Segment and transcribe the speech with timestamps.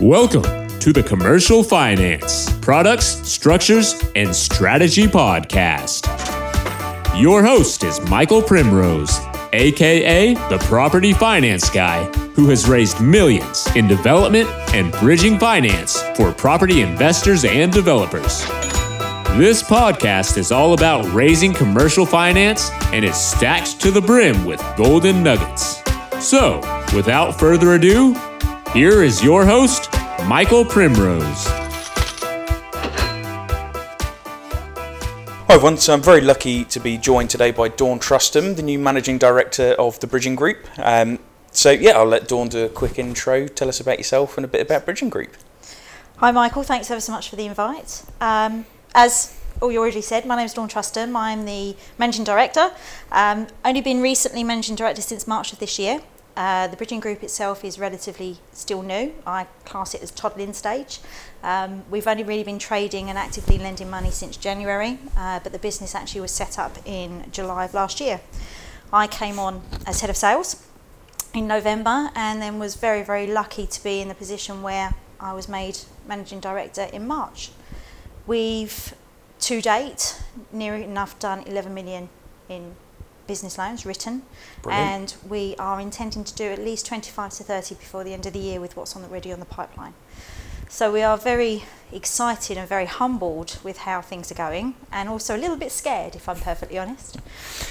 [0.00, 6.06] Welcome to the Commercial Finance Products, Structures, and Strategy Podcast.
[7.20, 9.18] Your host is Michael Primrose,
[9.52, 12.04] aka the Property Finance Guy,
[12.36, 18.46] who has raised millions in development and bridging finance for property investors and developers.
[19.36, 24.62] This podcast is all about raising commercial finance and is stacked to the brim with
[24.76, 25.82] golden nuggets.
[26.20, 26.60] So,
[26.94, 28.14] without further ado,
[28.78, 29.92] here is your host,
[30.26, 31.46] Michael Primrose.
[35.46, 38.78] Hi everyone, so I'm very lucky to be joined today by Dawn Trustam, the new
[38.78, 40.58] Managing Director of the Bridging Group.
[40.78, 41.18] Um,
[41.50, 44.48] so yeah, I'll let Dawn do a quick intro, tell us about yourself and a
[44.48, 45.36] bit about Bridging Group.
[46.18, 48.04] Hi Michael, thanks ever so much for the invite.
[48.20, 48.64] Um,
[48.94, 52.70] as all you already said, my name is Dawn Trustam, I'm the Managing Director.
[53.10, 56.00] Um, only been recently Managing Director since March of this year.
[56.38, 59.12] Uh, the bridging group itself is relatively still new.
[59.26, 61.00] I class it as toddling stage.
[61.42, 65.58] Um, we've only really been trading and actively lending money since January, uh, but the
[65.58, 68.20] business actually was set up in July of last year.
[68.92, 70.64] I came on as head of sales
[71.34, 75.32] in November and then was very, very lucky to be in the position where I
[75.32, 77.50] was made managing director in March.
[78.28, 78.94] We've
[79.40, 80.22] to date
[80.52, 82.08] near enough done 11 million
[82.48, 82.76] in
[83.28, 84.22] business loans written,
[84.62, 84.90] Brilliant.
[85.22, 88.32] and we are intending to do at least 25 to 30 before the end of
[88.32, 89.94] the year with what's on already on the pipeline.
[90.70, 95.34] So we are very excited and very humbled with how things are going, and also
[95.34, 97.18] a little bit scared, if I'm perfectly honest.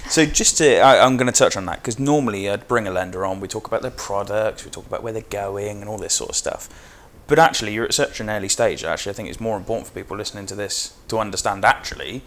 [0.10, 2.92] So just to, I, I'm going to touch on that because normally I'd bring a
[2.92, 6.00] lender on, we talk about their products, we talk about where they're going and all
[6.00, 6.70] this sort of stuff.
[7.28, 8.84] But actually, you're at such an early stage.
[8.84, 12.24] Actually, I think it's more important for people listening to this to understand actually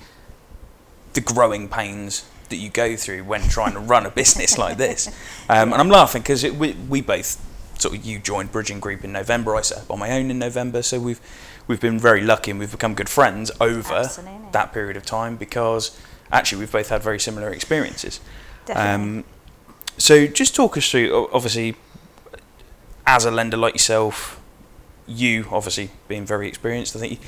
[1.15, 5.09] the growing pains that you go through when trying to run a business like this.
[5.49, 7.45] Um, and I'm laughing because we, we both
[7.81, 9.57] sort of you joined Bridging Group in November.
[9.57, 11.21] I set up on my own in November, so we've
[11.67, 14.49] we've been very lucky and we've become good friends over Absolutely.
[14.53, 15.99] that period of time because
[16.33, 18.21] actually we've both had very similar experiences.
[18.75, 19.25] Um,
[19.97, 21.29] so just talk us through.
[21.33, 21.77] Obviously,
[23.07, 24.41] as a lender like yourself,
[25.07, 26.95] you obviously being very experienced.
[26.97, 27.21] I think.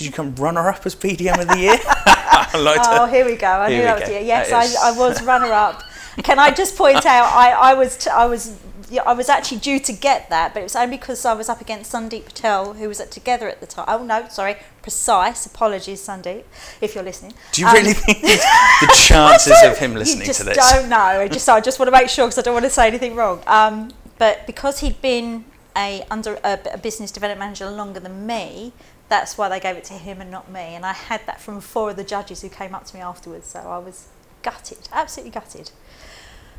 [0.00, 1.78] You, did you come runner up as BDM of the year?
[2.58, 3.46] Like Oh, here we go.
[3.46, 4.18] I Here knew that was go.
[4.18, 5.82] Yes, That I, I was runner up.
[6.22, 8.58] Can I just point out I, I was t- I was
[8.90, 11.50] yeah, I was actually due to get that, but it was only because I was
[11.50, 13.84] up against Sandeep Patel, who was at Together at the time.
[13.86, 15.44] Oh no, sorry, Precise.
[15.44, 16.44] Apologies, Sandeep,
[16.80, 17.34] if you're listening.
[17.52, 20.56] Do you Um, really think the chances of him listening you just to this?
[20.56, 20.96] don't know.
[20.96, 23.14] I just I just want to make sure because I don't want to say anything
[23.14, 23.42] wrong.
[23.46, 25.44] Um, but because he'd been
[25.76, 28.72] a under a, a business development manager longer than me,
[29.08, 30.74] that's why they gave it to him and not me.
[30.74, 33.46] And I had that from four of the judges who came up to me afterwards.
[33.48, 34.08] So I was
[34.42, 35.70] gutted, absolutely gutted.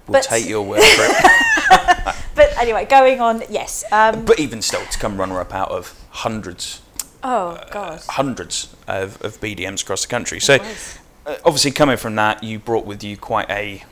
[0.08, 2.16] We'll but- take your word for it.
[2.36, 3.44] But anyway, going on.
[3.50, 3.84] Yes.
[3.92, 6.82] Um, But even still, to come runner up out of hundreds,
[7.22, 8.02] oh God.
[8.08, 10.40] hundreds of, of BDMs across the country.
[10.40, 11.00] So, It was.
[11.26, 13.84] uh, obviously, coming from that, you brought with you quite a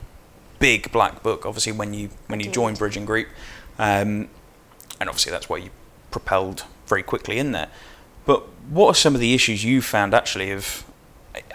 [0.60, 1.44] big black book.
[1.44, 3.28] Obviously, when you when you joined Bridging Group,
[3.78, 4.28] um,
[4.98, 5.68] and obviously that's why you
[6.10, 7.68] propelled very quickly in there.
[8.28, 10.84] But what are some of the issues you found actually of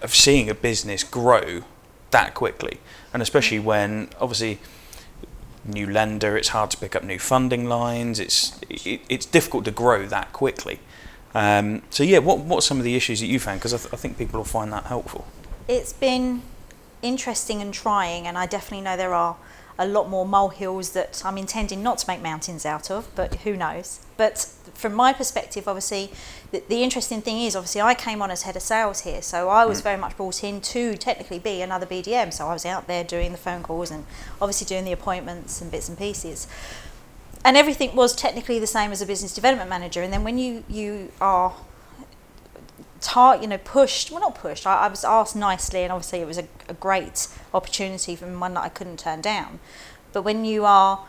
[0.02, 1.62] of seeing a business grow
[2.10, 2.80] that quickly,
[3.14, 4.58] and especially when obviously
[5.64, 8.20] new lender, it's hard to pick up new funding lines.
[8.20, 10.80] It's it, it's difficult to grow that quickly.
[11.36, 13.60] Um, so yeah, what what are some of the issues that you found?
[13.60, 15.28] Because I, th- I think people will find that helpful.
[15.68, 16.42] it's been
[17.04, 19.36] interesting and trying, and I definitely know there are
[19.78, 23.56] a lot more molehills that I'm intending not to make mountains out of, but who
[23.56, 24.00] knows.
[24.18, 26.12] But from my perspective, obviously,
[26.52, 29.50] the, the interesting thing is, obviously, I came on as head of sales here, so
[29.50, 29.84] I was hmm.
[29.84, 32.32] very much brought in to technically be another BDM.
[32.34, 34.06] So I was out there doing the phone calls and
[34.42, 36.48] obviously doing the appointments and bits and pieces
[37.46, 40.02] and everything was technically the same as a business development manager.
[40.02, 41.54] And then when you you are
[43.04, 46.28] tar- you know pushed well not pushed I, I was asked nicely and obviously it
[46.28, 49.60] was a, a great opportunity from one that I couldn't turn down
[50.14, 51.06] but when you are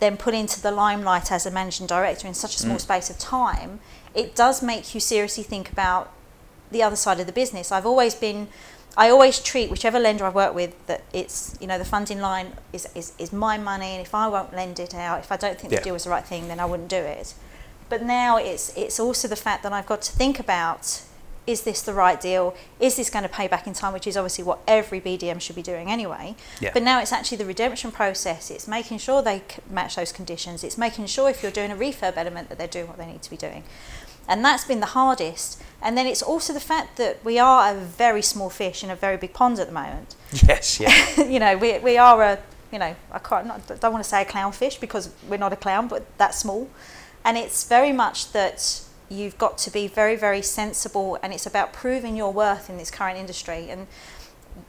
[0.00, 2.80] then put into the limelight as a managing director in such a small Mm.
[2.80, 3.80] space of time
[4.14, 6.10] it does make you seriously think about
[6.70, 8.48] the other side of the business I've always been
[8.96, 12.54] I always treat whichever lender I work with that it's you know the funding line
[12.72, 15.58] is, is, is my money and if I won't lend it out if I don't
[15.60, 15.78] think Yeah.
[15.80, 17.34] the deal is the right thing then I wouldn't do it
[17.88, 21.02] but now it's it's also the fact that I've got to think about
[21.48, 22.54] is this the right deal?
[22.78, 23.94] Is this going to pay back in time?
[23.94, 26.36] Which is obviously what every BDM should be doing anyway.
[26.60, 26.72] Yeah.
[26.74, 28.50] But now it's actually the redemption process.
[28.50, 30.62] It's making sure they match those conditions.
[30.62, 33.22] It's making sure if you're doing a refurb element that they're doing what they need
[33.22, 33.64] to be doing.
[34.28, 35.62] And that's been the hardest.
[35.80, 38.96] And then it's also the fact that we are a very small fish in a
[38.96, 40.14] very big pond at the moment.
[40.46, 41.22] Yes, yeah.
[41.26, 42.38] you know, we, we are a,
[42.70, 45.56] you know, I can't, not, don't want to say a clownfish because we're not a
[45.56, 46.68] clown, but that small.
[47.24, 51.72] And it's very much that you've got to be very, very sensible, and it's about
[51.72, 53.68] proving your worth in this current industry.
[53.70, 53.86] And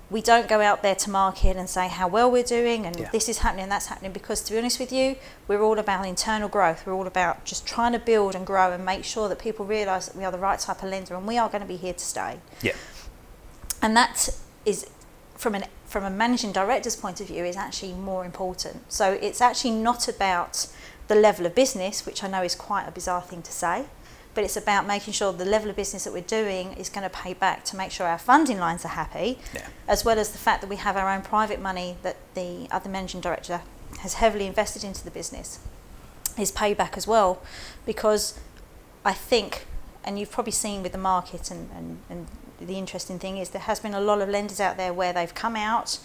[0.09, 3.09] we don't go out there to market and say how well we're doing and Yeah.
[3.11, 5.15] this is happening and that's happening because to be honest with you
[5.47, 8.83] we're all about internal growth we're all about just trying to build and grow and
[8.85, 11.37] make sure that people realize that we are the right type of lender and we
[11.37, 12.73] are going to be here to stay Yeah.
[13.81, 14.29] and that
[14.65, 14.85] is
[15.35, 19.41] from an from a managing director's point of view is actually more important so it's
[19.41, 20.67] actually not about
[21.07, 23.85] the level of business which i know is quite a bizarre thing to say
[24.39, 27.09] but it's about making sure the level of business that we're doing is going to
[27.09, 29.67] pay back to make sure our funding lines are happy Yeah.
[29.85, 32.89] as well as the fact that we have our own private money that the other
[32.89, 33.63] managing director
[33.99, 35.59] has heavily invested into the business
[36.37, 37.41] is payback as well
[37.85, 38.39] because
[39.03, 39.65] I think
[40.05, 42.27] and you've probably seen with the market and, and, and
[42.65, 45.35] the interesting thing is there has been a lot of lenders out there where they've
[45.35, 45.99] come out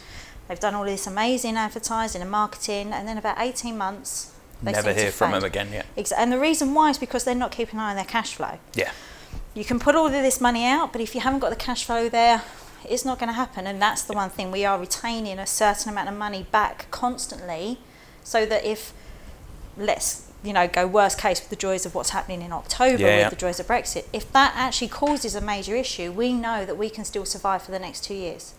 [0.49, 4.34] they've done all this amazing advertising and marketing and then about 18 months
[4.65, 5.69] they Never hear from them again.
[5.73, 5.83] Yeah.
[5.97, 8.35] Exa- and the reason why is because they're not keeping an eye on their cash
[8.35, 8.91] flow Yeah.
[9.55, 11.85] you can put all of this money out, but if you haven't got the cash
[11.85, 12.43] flow there,
[12.89, 13.67] it's not going to happen.
[13.67, 17.79] And that's the one thing we are retaining a certain amount of money back constantly,
[18.23, 18.93] so that if
[19.77, 23.07] let's you know go worst case with the joys of what's happening in October Yeah,
[23.17, 23.29] with yeah.
[23.31, 26.91] the joys of Brexit, if that actually causes a major issue, we know that we
[26.91, 28.55] can still survive for the next two years.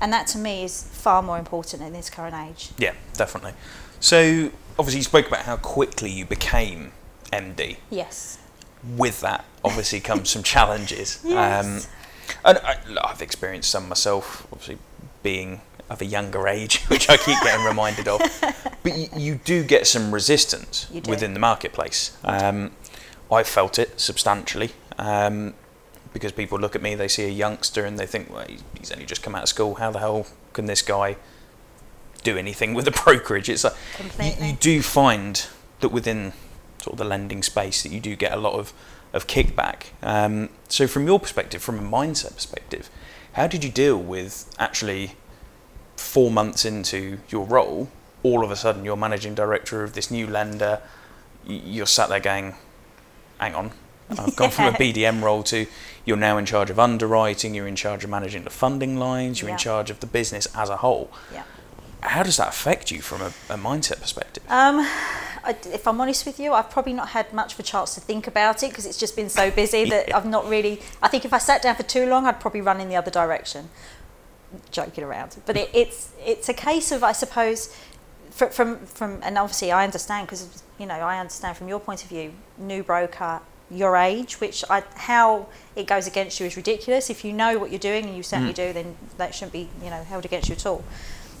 [0.00, 2.70] And that to me is far more important in this current age.
[2.78, 2.94] Yeah.
[3.14, 3.54] Definitely.
[4.00, 6.92] So obviously you spoke about how quickly you became
[7.32, 7.76] MD.
[7.90, 8.38] Yes.
[8.96, 11.20] with that obviously comes some challenges.
[11.24, 11.86] Yes.
[11.86, 11.90] Um,
[12.44, 14.78] and I, I've experienced some myself, obviously
[15.22, 15.60] being
[15.90, 18.20] of a younger age, which I keep getting reminded of.
[18.82, 22.16] But you, you do get some resistance within the marketplace.
[22.24, 22.72] Um,
[23.30, 25.54] I felt it substantially um,
[26.12, 28.90] because people look at me, they see a youngster, and they think, well, he's- he's
[28.90, 29.74] only just come out of school.
[29.76, 31.16] How the hell can this guy
[32.22, 33.48] do anything with a brokerage?
[33.48, 33.74] It's like
[34.18, 35.46] you, you do find
[35.80, 36.32] that within
[36.80, 38.72] sort of the lending space that you do get a lot of,
[39.12, 39.86] of kickback.
[40.02, 42.90] Um, so from your perspective, from a mindset perspective,
[43.34, 45.16] how did you deal with actually
[45.96, 47.88] four months into your role,
[48.22, 50.80] all of a sudden you're managing director of this new lender,
[51.46, 52.54] you're sat there going,
[53.38, 53.72] hang on,
[54.10, 55.66] I've gone from a BDM role to
[56.04, 59.50] you're now in charge of underwriting, you're in charge of managing the funding lines, you're
[59.50, 61.10] in charge of the business as a whole.
[61.32, 61.44] Yeah.
[62.02, 64.42] How does that affect you from a, a mindset perspective?
[64.48, 64.80] Um,
[65.44, 68.00] I, if I'm honest with you, I've probably not had much of a chance to
[68.00, 70.16] think about it because it's just been so busy that Yeah.
[70.16, 70.80] I've not really.
[71.00, 73.10] I think if I sat down for too long, I'd probably run in the other
[73.10, 73.70] direction.
[74.70, 77.74] Joking around, but it, it's it's a case of I suppose
[78.30, 82.02] fr- from from and obviously I understand because you know I understand from your point
[82.02, 83.40] of view, new broker,
[83.70, 87.08] your age, which I how it goes against you is ridiculous.
[87.08, 89.88] If you know what you're doing and you certainly do, then that shouldn't be you
[89.88, 90.84] know held against you at all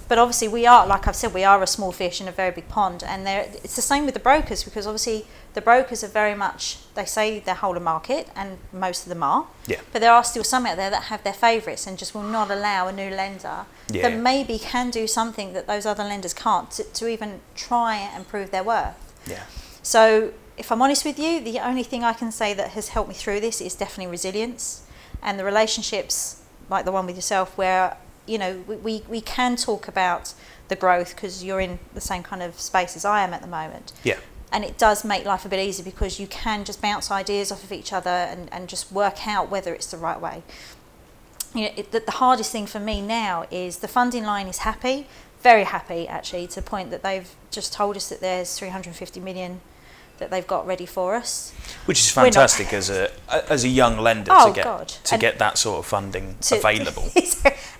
[0.08, 2.50] but obviously we are like i've said we are a small fish in a very
[2.50, 6.08] big pond and there it's the same with the brokers because obviously the brokers are
[6.08, 9.80] very much they say they're whole of market and most of them are Yeah.
[9.92, 12.50] but there are still some out there that have their favourites and just will not
[12.50, 14.08] allow a new lender Yeah.
[14.08, 18.26] that maybe can do something that those other lenders can't to, to even try and
[18.26, 18.96] prove their worth
[19.26, 19.44] Yeah.
[19.82, 23.08] so, if I'm honest with you, the only thing I can say that has helped
[23.08, 24.82] me through this is definitely resilience
[25.22, 27.96] and the relationships like the one with yourself, where
[28.26, 30.34] you know we, we, can talk about
[30.68, 33.48] the growth because you're in the same kind of space as I am at the
[33.48, 33.92] moment.
[34.04, 34.18] Yeah.
[34.52, 37.64] And it does make life a bit easier because you can just bounce ideas off
[37.64, 40.42] of each other and, and just work out whether it's the right way.
[41.54, 44.58] You know, it, the, the hardest thing for me now is the funding line is
[44.58, 45.06] happy,
[45.40, 49.60] very happy actually, to the point that they've just told us that there's 350 million
[50.22, 51.52] that they've got ready for us.
[51.86, 53.10] Which is fantastic as a
[53.50, 54.88] as a young lender Oh, to get God.
[54.88, 57.10] to And- get that sort of funding to- available.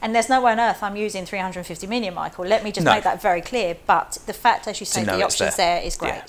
[0.03, 2.45] and there's no way on earth I'm using 350 million, Michael.
[2.45, 2.93] Let me just No.
[2.93, 3.77] make that very clear.
[3.87, 5.77] But the fact, as you say, the options there.
[5.79, 6.11] there is great.
[6.11, 6.27] Yeah.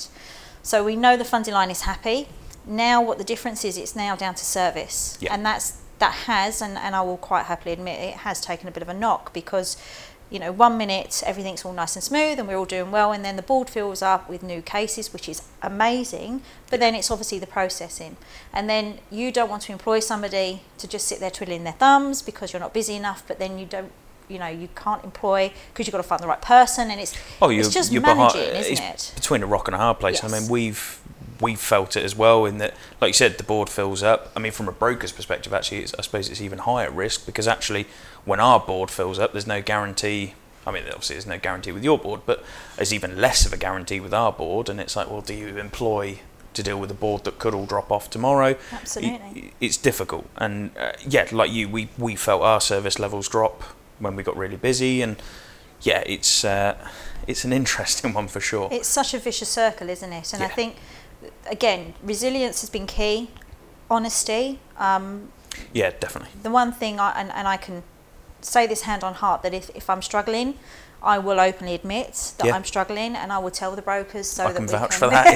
[0.61, 2.27] So we know the funding line is happy.
[2.65, 5.33] Now, what the difference is, it's now down to service, Yeah.
[5.33, 8.71] and that's that has, and, and I will quite happily admit, it has taken a
[8.71, 9.77] bit of a knock because.
[10.29, 13.23] You know, one minute everything's all nice and smooth and we're all doing well, and
[13.23, 16.41] then the board fills up with new cases, which is amazing.
[16.71, 18.17] But then it's obviously the processing,
[18.51, 22.21] and then you don't want to employ somebody to just sit there twiddling their thumbs
[22.21, 23.23] because you're not busy enough.
[23.27, 23.91] But then you don't,
[24.27, 27.15] you know, you can't employ because you've got to find the right person, and it's
[27.41, 29.15] Oh, you're, it's just you're managing, behind, isn't it's it?
[29.15, 30.23] between a rock and a hard place.
[30.23, 30.99] I mean, we've
[31.41, 34.31] we've felt it as well in that, like you said, the board fills up.
[34.35, 37.47] I mean, from a broker's perspective, actually, it's, I suppose it's even higher risk because
[37.47, 37.85] actually,
[38.25, 40.33] when our board fills up, there's no guarantee.
[40.65, 42.43] I mean, obviously, there's no guarantee with your board, but
[42.77, 44.69] there's even less of a guarantee with our board.
[44.69, 46.19] And it's like, well, do you employ
[46.53, 48.55] to deal with a board that could all drop off tomorrow?
[48.71, 49.39] Absolutely.
[49.47, 53.61] It- it's difficult, and uh, yeah, like you, we we felt our service levels drop
[53.99, 55.15] when we got really busy, and
[55.81, 56.75] yeah, it's uh,
[57.27, 58.69] it's an interesting one for sure.
[58.71, 60.33] It's such a vicious circle, isn't it?
[60.33, 60.75] And I think
[61.49, 63.29] again, resilience has been key.
[63.89, 64.59] Honesty.
[64.77, 65.29] Um,
[65.73, 66.29] Yeah, definitely.
[66.41, 67.83] the one thing, I, and, and I can
[68.43, 70.57] say this hand on heart, that if, if I'm struggling,
[71.01, 72.55] I will openly admit that Yeah.
[72.55, 74.99] I'm struggling, and I will tell the brokers so I that can we vouch can.
[74.99, 75.35] for that.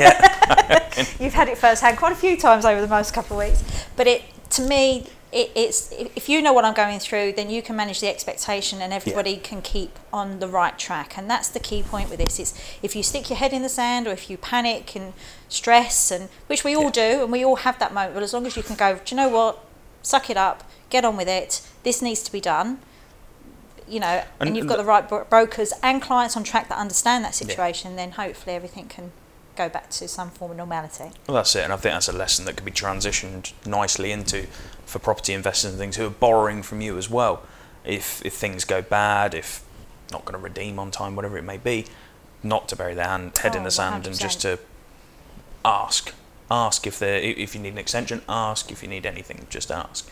[1.00, 1.06] Yeah.
[1.24, 3.64] You've had it firsthand quite a few times over the most couple of weeks.
[3.96, 7.62] But it, to me, it, it's if you know what I'm going through, then you
[7.62, 11.18] can manage the expectation, and everybody can keep on the right track.
[11.18, 12.40] And that's the key point with this.
[12.40, 15.12] It's if you stick your head in the sand, or if you panic and
[15.50, 16.92] stress, and which we all Yeah.
[17.18, 18.14] do, and we all have that moment.
[18.14, 19.60] But as long as you can go, do you know what?
[20.02, 21.62] Suck it up, get on with it.
[21.84, 22.80] This needs to be done.
[23.88, 26.77] You know, and, And you've got the- right bro- brokers and clients on track that
[26.77, 27.96] understand that situation.
[27.96, 29.12] Then hopefully everything can
[29.56, 31.12] go back to some form of normality.
[31.27, 34.48] Well, that's it, and I think that's a lesson that could be transitioned nicely into
[34.86, 37.41] for property investors and things who are borrowing from you as well.
[37.86, 39.63] If if things go bad, if
[40.12, 41.86] not going to redeem on time, whatever it may be,
[42.44, 44.20] not to bury their hand, head in Oh, the sand and 100%.
[44.22, 44.60] just to
[45.65, 46.13] ask,
[46.51, 50.10] ask if they if you need an extension, ask if you need anything, just ask.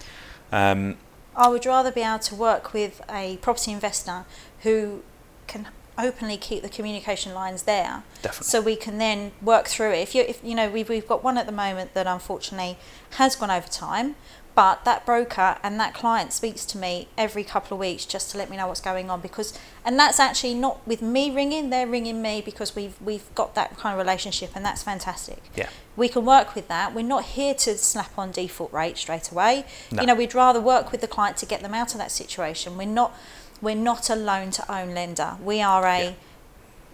[0.51, 0.97] Um,
[1.35, 4.25] I would rather be able to work with a property investor
[4.61, 5.03] who
[5.47, 8.45] can openly keep the communication lines there, definitely.
[8.45, 9.99] so we can then work through it.
[9.99, 12.77] If you, if you know, we've we've got one at the moment that unfortunately
[13.11, 14.15] has gone over time,
[14.55, 18.37] but that broker and that client speaks to me every couple of weeks just to
[18.37, 21.85] let me know what's going on because, and that's actually not with me ringing; they're
[21.87, 25.43] ringing me because we've we've got that kind of relationship, and that's fantastic.
[25.55, 25.69] Yeah.
[25.97, 26.95] we can work with that.
[26.95, 29.65] We're not here to slap on default rate straight away.
[29.91, 30.01] No.
[30.01, 32.77] You know, we'd rather work with the client to get them out of that situation.
[32.77, 33.13] We're not
[33.61, 35.37] we're not a loan to own lender.
[35.43, 36.11] We are a Yeah.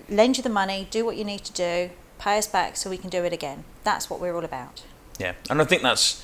[0.10, 2.98] lend you the money, do what you need to do, pay us back so we
[2.98, 3.64] can do it again.
[3.84, 4.84] That's what we're all about.
[5.20, 6.24] Yeah, and I think that's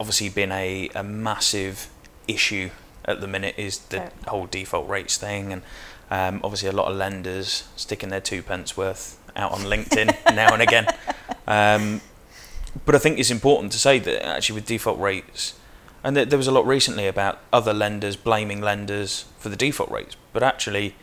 [0.00, 1.88] obviously been a, a massive
[2.26, 2.70] issue
[3.04, 5.62] at the minute is the whole default rates thing, and
[6.10, 10.52] um, obviously a lot of lenders sticking their two pence worth out on LinkedIn now
[10.52, 10.86] and again.
[11.46, 12.00] Um,
[12.84, 15.58] but I think it's important to say that actually with default rates,
[16.04, 19.90] and there, there was a lot recently about other lenders blaming lenders for the default
[19.90, 20.94] rates, but actually.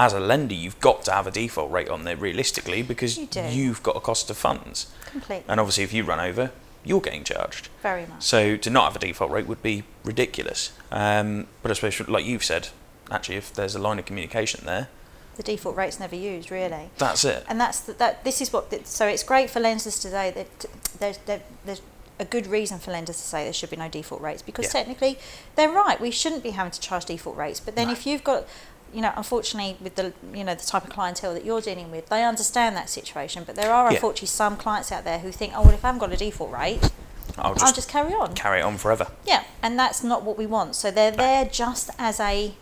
[0.00, 3.26] As a lender, you've got to have a default rate on there realistically because you
[3.50, 4.92] you've got a cost of funds.
[5.06, 5.44] Completely.
[5.48, 6.52] And obviously, if you run over,
[6.88, 7.68] you're getting charged.
[7.82, 8.22] Very much.
[8.22, 10.72] So to not have a default rate would be ridiculous.
[10.90, 12.68] Um, but I suppose, like you've said,
[13.10, 14.88] actually, if there's a line of communication there,
[15.36, 16.90] The default rate's never used really.
[16.98, 17.44] that's it.
[17.48, 18.24] And that's the, that.
[18.24, 18.72] This is what.
[18.86, 20.66] So it's great for lenders today that
[20.98, 21.18] there's
[21.64, 21.82] there's
[22.20, 24.72] a good reason for lenders to say there should be no default rates because Yeah.
[24.80, 25.18] technically
[25.54, 26.00] they're right.
[26.00, 27.60] We shouldn't be having to charge default rates.
[27.60, 27.92] But then No.
[27.92, 28.44] if you've got
[28.92, 32.08] you know, unfortunately, with the you know the type of clientele that you're dealing with,
[32.08, 33.44] they understand that situation.
[33.44, 33.96] But there are Yeah.
[33.96, 36.52] unfortunately some clients out there who think, oh well, if I haven't got a default
[36.52, 36.90] rate,
[37.36, 38.34] I'll I'll just, just carry on.
[38.34, 39.08] carry it on forever.
[39.24, 40.74] Yeah, and that's not what we want.
[40.74, 42.54] So they're there just as a,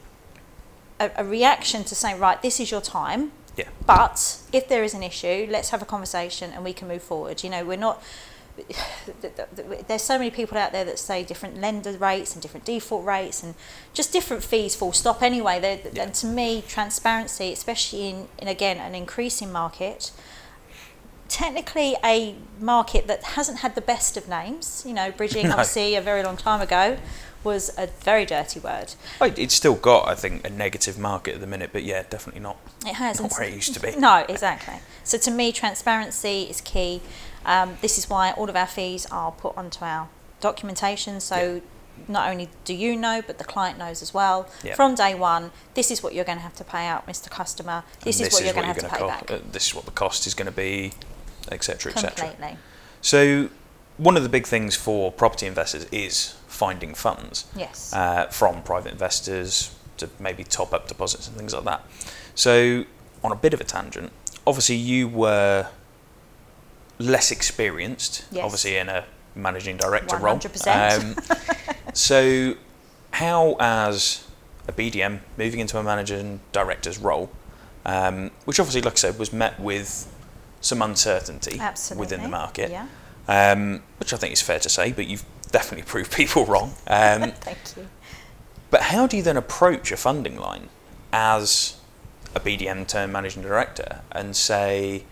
[1.00, 3.33] a a reaction to saying, right, this is your time.
[3.56, 3.68] Yeah.
[3.87, 7.42] But if there is an issue, let's have a conversation and we can move forward.
[7.42, 8.02] You know, we're not.
[9.89, 13.43] There's so many people out there that say different lender rates and different default rates
[13.43, 13.55] and
[13.93, 14.75] just different fees.
[14.75, 15.23] Full stop.
[15.23, 16.05] Anyway, They're- Yeah.
[16.05, 20.11] and to me, transparency, especially in, in again an increasing market,
[21.29, 24.85] technically a market that hasn't had the best of names.
[24.87, 25.53] You know, bridging No.
[25.53, 26.97] obviously a very long time ago
[27.47, 28.95] was a very dirty word.
[29.21, 32.41] Oh, It's still got, I think, a negative market at the minute, but yeah, definitely
[32.43, 32.59] not.
[32.85, 33.21] It has.
[33.21, 33.95] Not where it used to be.
[33.97, 34.75] No, exactly.
[35.05, 37.00] So to me, transparency is key.
[37.47, 40.09] Um, this is why all of our fees are put onto our
[40.41, 41.21] documentation.
[41.21, 41.62] So
[42.09, 44.49] not only do you know, but the client knows as well.
[44.65, 44.75] Yeah.
[44.75, 47.31] From day one, this is what you're going to have to pay out, Mr.
[47.31, 47.85] Customer.
[48.03, 49.31] This is what you're going to have to pay co- back.
[49.31, 50.93] uh, this is what the cost is going to be,
[51.53, 52.11] etc., etc.
[52.29, 52.59] Completely.
[53.00, 53.50] So,
[53.99, 57.45] one of the big things for property investors is finding funds.
[57.55, 57.93] Yes.
[57.93, 61.83] uh, from private investors to maybe top up deposits and things like that.
[62.35, 62.85] So,
[63.25, 64.11] on a bit of a tangent,
[64.47, 65.69] obviously you were
[66.99, 68.45] less experienced, Yes.
[68.45, 70.39] obviously in a managing director role.
[70.39, 70.99] 100%.
[70.99, 72.55] Um, so,
[73.13, 74.25] how as
[74.69, 77.31] a BDM moving into a managing director's role,
[77.85, 80.13] um, which obviously, like I said, was met with
[80.61, 82.01] some uncertainty Absolutely.
[82.01, 82.87] within the market, Yeah.
[83.29, 86.75] um, which I think is fair to say, but you've definitely prove people wrong.
[86.87, 87.88] Um, Thank you.
[88.71, 90.69] but how do you then approach a funding line
[91.12, 91.76] as
[92.35, 95.05] a BDM turned managing director and say,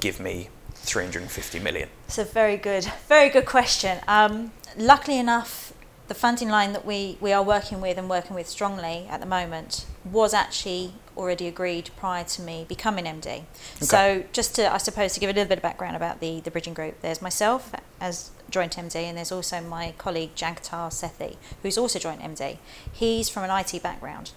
[0.00, 1.88] give me 350 million?
[2.06, 4.00] It's a very good, very good question.
[4.08, 5.72] Um, luckily enough,
[6.08, 9.26] the funding line that we, we are working with and working with strongly at the
[9.26, 13.44] moment was actually already agreed prior to me becoming MD.
[13.80, 16.50] So just to, I suppose, to give a little bit of background about the, the
[16.50, 21.76] bridging group, there's myself as joint MD and there's also my colleague Jankatar Sethi, who's
[21.76, 22.56] also joint MD.
[22.90, 24.30] He's from an IT background.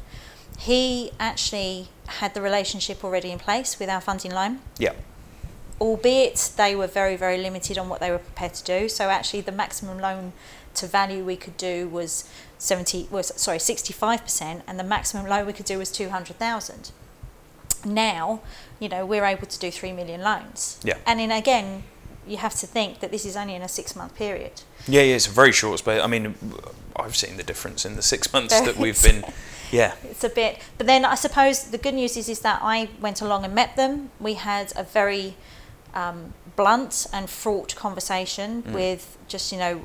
[0.58, 1.88] He actually
[2.20, 4.94] had the relationship already in place with our funding line Yeah.
[5.80, 8.90] albeit they were very, very limited on what they were prepared to do.
[8.90, 10.34] So actually, the maximum loan
[10.76, 12.26] to value we could do was
[12.58, 16.92] 70 was sorry 65% and the maximum loan we could do was 200,000
[17.86, 18.42] now
[18.80, 20.98] you know we're able to do 3 million loans Yeah.
[21.08, 21.84] and then again
[22.30, 25.16] you have to think that this is only in a 6 month period Yeah, yeah,
[25.16, 26.02] it's a very short space.
[26.02, 26.36] I mean,
[26.96, 29.24] I've seen the difference in the six months that we've been.
[29.72, 32.90] Yeah, it's a bit but then i suppose the good news is is that i
[33.00, 35.36] went along and met them we had a very
[35.94, 38.74] um, blunt and fraught conversation Mm.
[38.74, 39.84] with just you know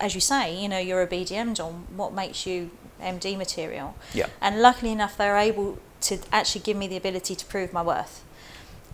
[0.00, 4.28] as you say you know you're a bdm on what makes you md material yeah,
[4.40, 8.23] and luckily enough they're able to actually give me the ability to prove my worth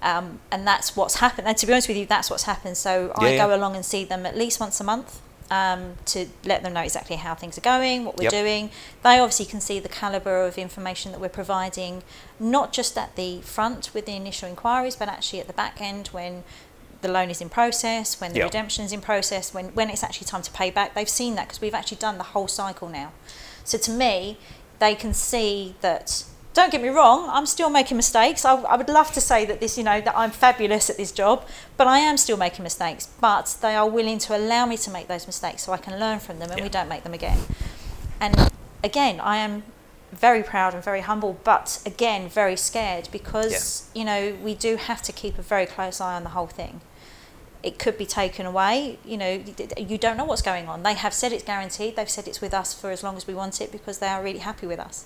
[0.02, 3.12] um, and that's what's happened and to be honest with you that's what's happened so
[3.16, 6.62] i Yeah, go along and see them at least once a month um, to let
[6.62, 8.32] them know exactly how things are going what we're Yep.
[8.32, 8.70] doing
[9.02, 12.02] they obviously can see the caliber of information that we're providing
[12.38, 16.08] not just at the front with the initial inquiries but actually at the back end
[16.08, 16.44] when
[17.02, 18.46] the loan is in process when the Yep.
[18.46, 21.48] redemption is in process when, when it's actually time to pay back they've seen that
[21.48, 23.10] because we've actually done the whole cycle now
[23.64, 24.38] so to me,
[24.80, 26.24] they can see that.
[26.52, 28.44] Don't get me wrong, I'm still making mistakes.
[28.44, 31.12] I, I would love to say that this, you know, that I'm fabulous at this
[31.12, 33.08] job, but I am still making mistakes.
[33.20, 36.18] But they are willing to allow me to make those mistakes so I can learn
[36.18, 36.64] from them and Yeah.
[36.64, 37.38] we don't make them again.
[38.18, 38.50] And
[38.82, 39.62] again, I am
[40.10, 45.02] very proud and very humble, but again, very scared because, you know, we do have
[45.02, 46.80] to keep a very close eye on the whole thing
[47.62, 48.98] it could be taken away.
[49.04, 49.44] You know,
[49.76, 50.82] you don't know what's going on.
[50.82, 51.96] They have said it's guaranteed.
[51.96, 54.22] They've said it's with us for as long as we want it because they are
[54.22, 55.04] really happy with us.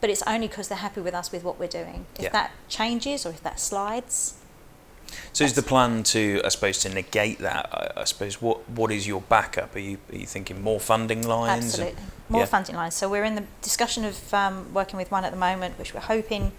[0.00, 2.06] But it's only because they're happy with us with what we're doing.
[2.16, 2.30] If Yeah.
[2.30, 4.34] that changes or if that slides,
[5.32, 7.68] So is the plan to, I suppose, to negate that?
[7.72, 9.74] I, I suppose what what is your backup?
[9.76, 11.54] Are you are you thinking more funding lines?
[11.78, 12.46] and- absolutely more yeah.
[12.46, 12.94] funding lines.
[12.96, 16.00] So we're in the discussion of um, working with one at the moment, which we're
[16.00, 16.50] hoping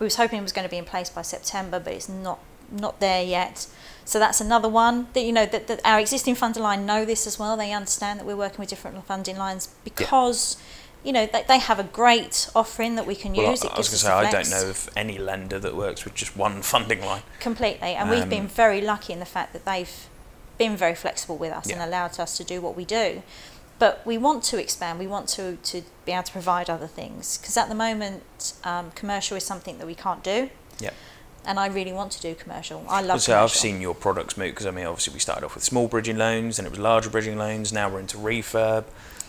[0.00, 2.40] we was hoping was going to be in place by September, but it's not
[2.72, 3.66] not there yet.
[4.04, 7.26] So that's another one that you know that, that our existing funding line know this
[7.26, 7.56] as well.
[7.56, 10.56] They understand that we're working with different funding lines because
[11.04, 13.64] you know they, they have a great offering that we can Well, use.
[13.64, 16.14] I, I was going to say I don't know of any lender that works with
[16.14, 17.22] just one funding line.
[17.40, 20.06] completely and we've been Um, very lucky in the fact that they've
[20.58, 23.22] been very flexible with us and allowed us to do what we do
[23.78, 27.38] but we want to expand we want to, to be able to provide other things
[27.38, 30.90] because at the moment um, commercial is something that we can't do Yeah.
[31.44, 34.50] and I really want to do commercial I love So I've seen your products move
[34.50, 37.10] because I mean obviously we started off with small bridging loans and it was larger
[37.10, 37.72] bridging loans.
[37.72, 38.84] Now we're into refurb.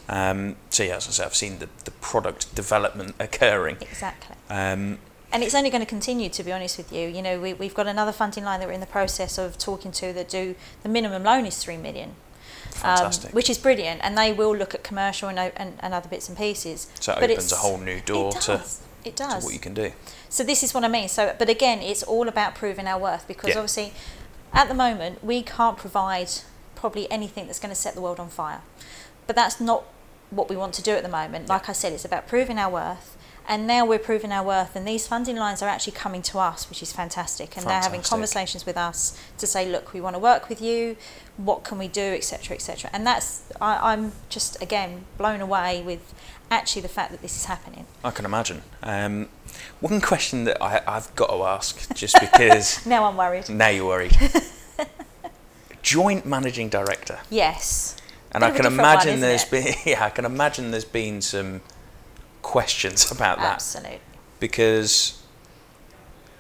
[0.10, 3.78] Um, so yeah, as I say, I've seen the, the product development occurring.
[3.82, 5.00] exactly Um,
[5.32, 7.74] and it's only going to continue to be honest with you you know we, we've
[7.74, 10.90] got another funding line that we're in the process of talking to that do the
[10.90, 13.34] minimum loan is 3 million um, fantastic.
[13.34, 16.38] which is brilliant and they will look at commercial and, and, and other bits and
[16.38, 18.82] pieces so it but opens a whole new door it to, does.
[19.06, 19.92] it to does what you can do.
[20.30, 21.10] So this is what I mean.
[21.10, 23.58] So, but again, it's all about proving our worth because Yeah.
[23.58, 23.94] obviously,
[24.52, 26.30] at the moment, we can't provide
[26.74, 28.62] probably anything that's going to set the world on fire.
[29.28, 29.84] But that's not
[30.36, 31.48] what we want to do at the moment.
[31.50, 33.18] Like I said, it's about proving our worth.
[33.46, 36.70] And now we're proving our worth, and these funding lines are actually coming to us,
[36.70, 37.58] which is fantastic.
[37.58, 40.96] And they're having conversations with us to say, look, we want to work with you.
[41.36, 42.90] What can we do, etc., etc.
[42.94, 46.14] And that's I, I'm just again blown away with
[46.50, 47.86] actually the fact that this is happening.
[48.02, 48.62] I can imagine.
[48.82, 49.28] Um,
[49.82, 53.50] one question that I, I've got to ask, just because Now I'm worried.
[53.50, 54.16] now you're worried.
[55.82, 57.98] Joint managing director, Yes.
[58.34, 59.52] And I can one, imagine isn't there's it?
[59.52, 61.62] been yeah, I can imagine there's been some
[62.42, 64.00] questions about that Absolutely.
[64.40, 65.24] because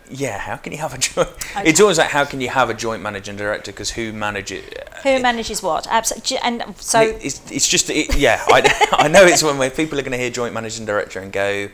[0.10, 1.30] yeah, how can you have a joint?
[1.56, 1.70] Okay.
[1.70, 4.66] It's always like how can you have a joint managing director because who manages?
[5.04, 5.88] Who uh, manages what?
[5.88, 6.38] Absolutely.
[6.44, 8.44] And so it's, it's just it, yeah.
[8.48, 11.32] I, I know it's one where people are going to hear joint managing director and
[11.32, 11.70] go,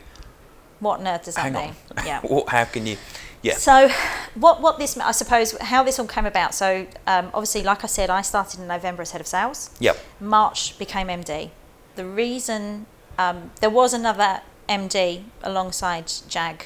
[0.80, 1.76] what on earth does that hang on, mean?
[2.06, 2.22] Yeah.
[2.22, 2.98] what, how can you?
[3.42, 3.90] Yeah, So,
[4.36, 6.54] what what this I suppose how this all came about.
[6.54, 9.70] So, um, obviously, like I said, I started in November as head of sales.
[9.80, 11.50] yep, March became MD.
[11.96, 12.86] The reason
[13.18, 16.66] um, there was another MD alongside Jag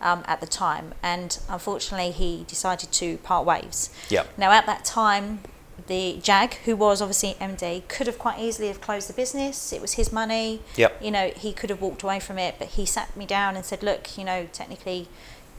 [0.00, 3.90] um, at the time, and unfortunately, he decided to part ways.
[4.08, 5.40] yep, Now, at that time,
[5.86, 9.72] the Jag, who was obviously MD, could have quite easily have closed the business.
[9.72, 10.60] It was his money.
[10.76, 13.56] yep, You know, he could have walked away from it, but he sat me down
[13.56, 15.08] and said, "Look, you know, technically,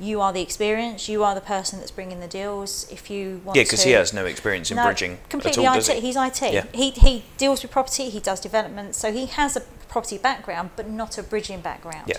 [0.01, 1.07] you are the experience.
[1.07, 2.91] You are the person that's bringing the deals.
[2.91, 5.87] If you want yeah, because he has no experience in No, bridging completely all, IT.
[5.87, 5.99] he?
[6.01, 6.41] He's IT.
[6.41, 6.65] Yeah.
[6.73, 8.09] He he deals with property.
[8.09, 12.05] He does development, so he has a property background, but not a bridging background.
[12.07, 12.17] Yeah.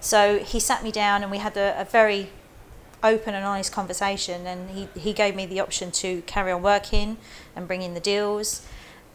[0.00, 2.28] So he sat me down and we had a, a very
[3.02, 7.16] open and honest conversation, and he, he gave me the option to carry on working
[7.56, 8.66] and bring in the deals.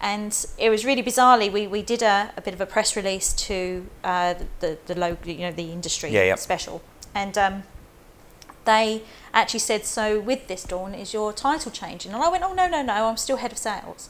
[0.01, 3.33] And it was really bizarrely, we, we did a, a bit of a press release
[3.33, 6.35] to uh, the, the local, you know, the industry Yeah, yeah.
[6.35, 6.81] special.
[7.13, 7.63] And um,
[8.73, 9.03] they
[9.34, 12.67] actually said, "So with this Dawn, is your title changing?" And I went, "Oh no,
[12.75, 14.10] no, no, I'm still head of sales."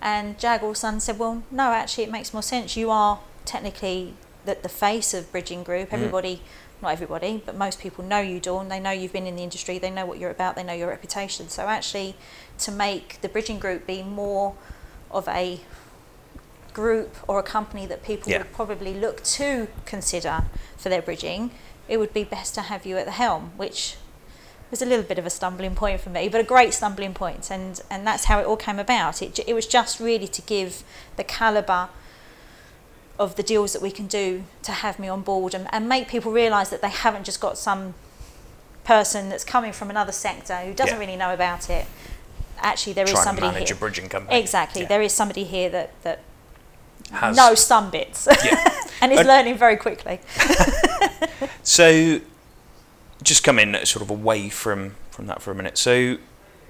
[0.00, 2.68] And Jag all of a sudden said, "Well, no, actually, it makes more sense.
[2.82, 4.14] You are technically
[4.46, 5.88] the, the face of Bridging Group.
[5.90, 5.94] Mm.
[5.98, 6.36] Everybody."
[6.82, 8.68] Not everybody, but most people know you, Dawn.
[8.68, 9.78] They know you've been in the industry.
[9.78, 10.54] They know what you're about.
[10.56, 11.48] They know your reputation.
[11.48, 12.10] So actually,
[12.64, 14.54] to make the Bridging Group be more
[15.10, 15.60] of a
[16.74, 18.38] group or a company that people Yeah.
[18.38, 20.36] would probably look to consider
[20.76, 21.52] for their bridging,
[21.88, 23.96] it would be best to have you at the helm, which
[24.70, 27.50] was a little bit of a stumbling point for me, but a great stumbling point,
[27.50, 29.22] and and that's how it all came about.
[29.22, 30.82] It it was just really to give
[31.16, 31.88] the caliber
[33.18, 36.08] of the deals that we can do to have me on board and, and make
[36.08, 37.94] people realise that they haven't just got some
[38.82, 41.00] person that's coming from another sector who doesn't Yeah.
[41.00, 41.86] really know about it.
[42.58, 43.76] Actually, there is Trying to somebody manage here.
[43.76, 44.36] a bridging company.
[44.40, 44.88] Exactly, Yeah.
[44.88, 46.20] there is somebody here that that
[47.10, 48.72] Has- knows some bits Yeah.
[49.00, 50.20] and is And- learning very quickly.
[51.62, 52.20] So,
[53.22, 55.78] just coming sort of away from from that for a minute.
[55.78, 56.18] So,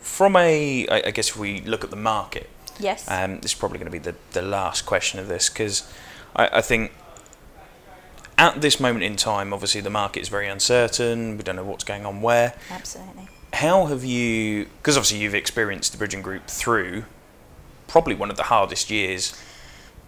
[0.01, 3.05] from a, I I guess if we look at the market, Yes.
[3.11, 5.91] um, this is probably going to be the, the last question of this because
[6.37, 6.93] I, I think
[8.39, 11.37] at this moment in time, obviously the market is very uncertain.
[11.37, 12.55] We don't know what's going on where.
[12.71, 13.29] Absolutely.
[13.53, 14.67] How have you?
[14.79, 17.05] Because obviously you've experienced the bridging group through
[17.87, 19.41] probably one of the hardest years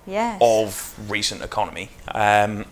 [0.07, 0.39] Yes.
[0.41, 1.91] of recent economy.
[2.13, 2.65] Um,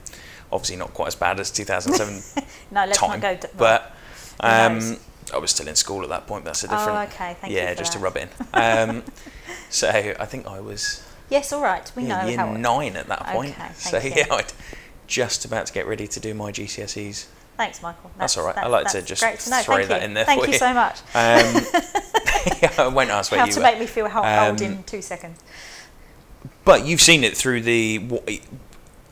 [0.52, 3.34] obviously not quite as bad as 2007 no, let's time, not go.
[3.36, 3.94] d- but
[4.40, 4.96] um.
[5.32, 6.44] I was still in school at that point.
[6.44, 6.82] That's a different.
[6.90, 7.14] Oh, different.
[7.14, 8.46] okay, thank you yeah, just to rub it in.
[8.52, 9.02] Um,
[9.70, 11.90] so I think I was yes, all right.
[11.96, 12.52] We yeah, know year how.
[12.52, 13.52] nine at that point.
[13.58, 14.24] Okay, so thank you.
[14.28, 14.52] yeah, I'd
[15.06, 17.26] just about to get ready to do my GCSEs.
[17.56, 18.10] Thanks, Michael.
[18.18, 18.56] That's all right.
[18.56, 19.30] I like to just to
[19.62, 20.06] throw Thank that you.
[20.08, 20.58] in there Thank for you you.
[20.58, 21.00] so much.
[21.14, 21.64] Um,
[22.60, 23.64] yeah, I won't ask where How you to were.
[23.64, 24.18] make me feel ho-
[24.48, 25.40] old Um, in two seconds.
[26.64, 28.28] But you've seen it through the what,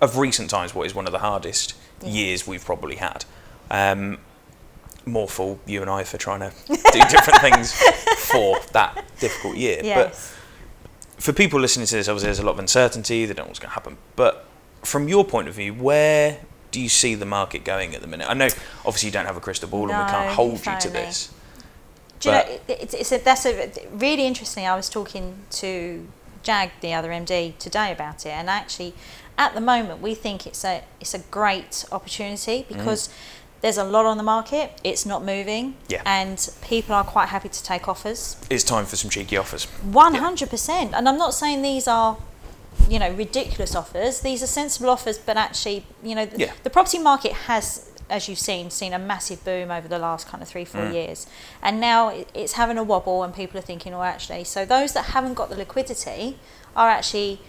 [0.01, 0.75] of recent times.
[0.75, 2.09] What is one of the hardest Yeah.
[2.11, 3.25] years we've probably had.
[3.71, 4.19] Um,
[5.05, 7.73] more for you and I for trying to do different things
[8.31, 9.81] for that difficult year.
[9.83, 10.15] But
[11.19, 13.27] for people listening to this, obviously there's a lot of uncertainty.
[13.27, 13.97] They don't know what's going to happen.
[14.17, 14.45] But
[14.83, 16.39] from your point of view, where
[16.71, 18.29] do you see the market going at the minute?
[18.29, 18.49] I know
[18.85, 21.33] obviously you don't have a crystal ball and we can't hold you to this.
[22.21, 24.67] Do you know, it's, it's a, that's a really interesting.
[24.67, 26.07] I was talking to
[26.43, 28.95] Jag, the other MD, today about it, and actually,
[29.39, 32.69] at the moment, we think it's a it's a great opportunity mm.
[32.69, 33.09] because
[33.61, 34.81] there's a lot on the market.
[34.83, 36.03] It's not moving, Yeah.
[36.05, 38.37] and people are quite happy to take offers.
[38.51, 39.65] It's time for some cheeky offers.
[39.83, 42.17] One hundred percent, and I'm not saying these are,
[42.89, 44.21] you know, ridiculous offers.
[44.21, 46.53] These are sensible offers, but actually, you know, Yeah.
[46.65, 50.43] the property market has, as you've seen, seen a massive boom over the last kind
[50.43, 50.93] of three, four Mm.
[50.95, 51.27] years,
[51.63, 55.07] and now it's having a wobble, and people are thinking, oh, actually, so those that
[55.07, 56.39] haven't got the liquidity
[56.77, 57.41] are actually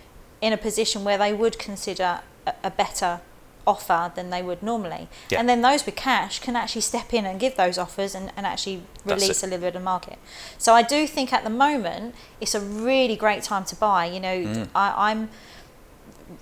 [0.42, 3.22] in a position where they would consider a, a better
[3.66, 5.08] offer than they would normally.
[5.30, 5.40] Yeah.
[5.40, 8.46] And then those with cash can actually step in and give those offers and, and
[8.46, 10.20] actually release a little bit of market.
[10.58, 14.06] So I do think at the moment it's a really great time to buy.
[14.06, 14.68] You know, Mm.
[14.76, 15.30] I, I'm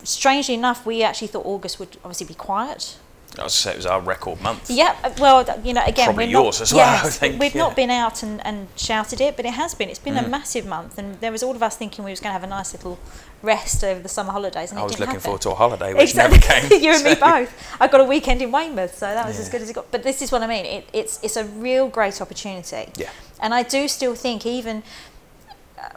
[0.04, 2.98] strangely enough, we actually thought August would obviously be quiet.
[3.40, 4.70] I was say it was our record month.
[4.70, 7.40] Yeah, uh, well, you know, again, Probably we're not, yours as well, I yes, think,
[7.40, 7.62] we've yeah.
[7.62, 9.88] not been out and, and shouted it, but it has been.
[9.90, 10.30] It's been a Mm.
[10.30, 12.48] massive month, and there was all of us thinking we was going to have a
[12.48, 13.00] nice little
[13.42, 15.22] rest over the summer holidays, and I it was didn't looking happen.
[15.24, 16.40] forward to a holiday, which exactly.
[16.40, 16.82] never came.
[16.84, 17.78] you and me both.
[17.80, 19.90] I got a weekend in Weymouth, so that was as good as it got.
[19.92, 20.66] But this is what I mean.
[20.66, 22.92] It, it's it's a real great opportunity.
[22.98, 23.10] Yeah.
[23.40, 24.84] And I do still think even
[25.80, 25.90] uh,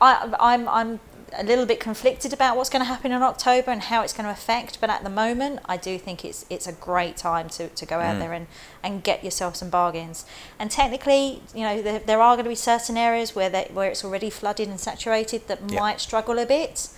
[0.00, 1.00] I I'm I'm
[1.36, 4.24] a little bit conflicted about what's going to happen in October and how it's going
[4.26, 4.80] to affect.
[4.80, 7.98] But at the moment, I do think it's it's a great time to, to go
[8.00, 8.18] out Mm.
[8.18, 8.46] there and,
[8.82, 10.24] and get yourself some bargains.
[10.58, 13.88] And technically, you know, there, there are going to be certain areas where they, where
[13.90, 15.78] it's already flooded and saturated that Yeah.
[15.80, 16.88] might struggle a bit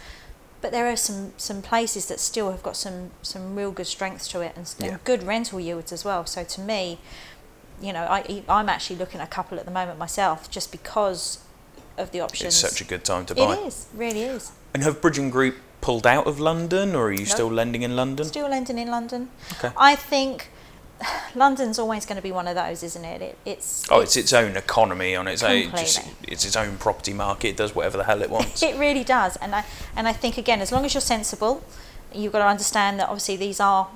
[0.61, 4.29] but there are some some places that still have got some some real good strengths
[4.29, 6.25] to it and, s- and good rental yields as well.
[6.25, 7.01] So to me,
[7.81, 11.38] you know, I I'm actually looking at a couple at the moment myself just because
[12.03, 12.49] of the options.
[12.49, 13.57] It's such a good time to buy.
[13.57, 14.53] It is, really is.
[14.75, 17.25] And have Bridging Group pulled out of London, or are you No.
[17.25, 18.27] still lending in London?
[18.27, 19.31] Still lending in London.
[19.53, 19.71] Okay.
[19.77, 20.49] I think
[21.35, 23.23] London's always going to be one of those, isn't it?
[23.23, 25.71] it it's Oh, it's its own economy on its own.
[25.73, 27.49] Just, it's its own property market.
[27.49, 28.62] It does whatever the hell it wants.
[28.62, 29.65] It really does, and I
[29.97, 31.62] and I think again, as long as you're sensible,
[32.15, 33.88] you've got to understand that obviously these are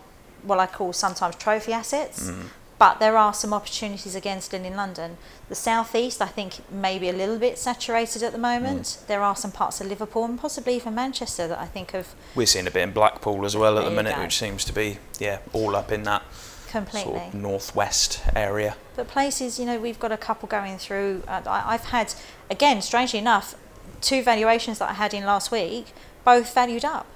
[0.43, 2.49] what I call sometimes trophy assets, Mm.
[2.79, 5.17] But there are some opportunities again still in London.
[5.49, 8.83] The southeast, I think, may be a little bit saturated at the moment.
[8.83, 9.07] Mm.
[9.07, 12.47] There are some parts of Liverpool and possibly even Manchester that I think have We're
[12.47, 14.23] seeing a bit in Blackpool as well at the minute, go.
[14.23, 16.23] which seems to be yeah all up in that
[16.69, 17.13] completely.
[17.13, 18.77] sort of northwest area.
[18.95, 21.23] But places, you know, we've got a couple going through.
[21.27, 22.15] Uh, I, I've had,
[22.51, 23.55] again, strangely enough,
[24.01, 25.87] two valuations that I had in last week,
[26.25, 27.07] both valued up,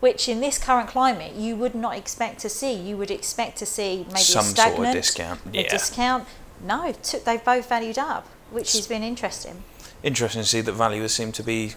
[0.00, 2.72] which in this current climate you would not expect to see.
[2.72, 6.26] You would expect to see maybe Some a sort of stagnant, discount, a discount.
[6.64, 9.62] No, t- they've both valued up, which has been interesting.
[10.02, 11.74] Interesting to see that valuers seem to be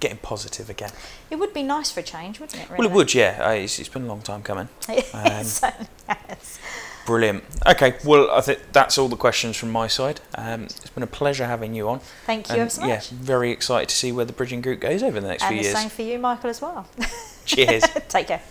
[0.00, 0.90] getting positive again.
[1.30, 2.68] It would be nice for a change, wouldn't it?
[2.68, 2.78] Really?
[2.80, 3.38] Well, it would, yeah.
[3.40, 4.68] Uh, It's, it's been a long time coming.
[5.14, 5.22] Um,
[6.08, 6.58] has.
[7.06, 7.44] Brilliant.
[7.66, 10.20] Okay, well, I think that's all the questions from my side.
[10.34, 12.00] Um, it's been a pleasure having you on.
[12.26, 15.20] Thank you And so yeah, very excited to see where the bridging group goes over
[15.20, 15.78] the next and few the years.
[15.78, 16.86] same for you, Michael, as well.
[17.44, 17.84] Cheers.
[18.08, 18.42] Take care.